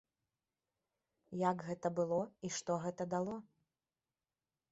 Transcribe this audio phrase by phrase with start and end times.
[1.49, 2.17] Як гэта было
[2.49, 3.35] і што гэта дало?